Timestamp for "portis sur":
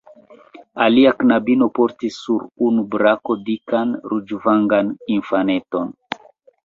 1.79-2.47